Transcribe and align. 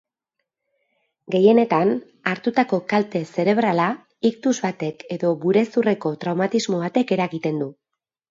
Gehienetan, 1.35 1.91
hartutako 2.31 2.79
kalte 2.93 3.21
zerebrala 3.35 3.85
iktus 4.31 4.55
batek 4.65 5.05
edo 5.17 5.33
burezurreko 5.45 6.15
traumatismo 6.25 6.81
batek 6.85 7.17
eragiten 7.19 7.61
du. 7.65 7.69